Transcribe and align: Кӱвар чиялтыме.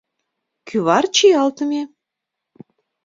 Кӱвар 0.67 1.05
чиялтыме. 1.15 1.81